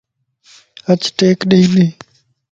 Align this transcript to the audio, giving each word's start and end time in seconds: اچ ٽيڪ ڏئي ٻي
اچ 0.91 1.03
ٽيڪ 1.17 1.37
ڏئي 1.49 1.65
ٻي 1.73 1.85